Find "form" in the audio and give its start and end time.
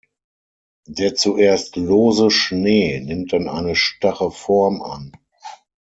4.31-4.81